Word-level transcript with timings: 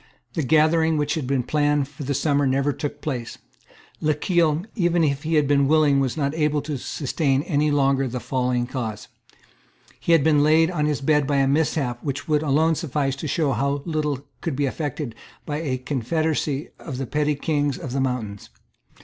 The 0.33 0.41
gathering 0.41 0.97
which 0.97 1.13
had 1.13 1.27
been 1.27 1.43
planned 1.43 1.87
for 1.87 2.01
the 2.03 2.15
summer 2.15 2.47
never 2.47 2.73
took 2.73 3.01
place. 3.01 3.37
Lochiel, 4.01 4.65
even 4.73 5.03
if 5.03 5.21
he 5.21 5.35
had 5.35 5.47
been 5.47 5.67
willing, 5.67 5.99
was 5.99 6.17
not 6.17 6.33
able 6.33 6.63
to 6.63 6.79
sustain 6.79 7.43
any 7.43 7.69
longer 7.69 8.07
the 8.07 8.19
falling 8.19 8.65
cause. 8.65 9.09
He 9.99 10.13
had 10.13 10.23
been 10.23 10.41
laid 10.41 10.71
on 10.71 10.87
his 10.87 11.01
bed 11.01 11.27
by 11.27 11.37
a 11.37 11.47
mishap 11.47 12.03
which 12.03 12.27
would 12.27 12.41
alone 12.41 12.73
suffice 12.73 13.15
to 13.17 13.27
show 13.27 13.51
how 13.51 13.83
little 13.85 14.25
could 14.41 14.55
be 14.55 14.65
effected 14.65 15.13
by 15.45 15.57
a 15.61 15.77
confederacy 15.77 16.69
of 16.79 16.97
the 16.97 17.05
petty 17.05 17.35
kings 17.35 17.77
of 17.77 17.91
the 17.91 18.01
mountains. 18.01 18.49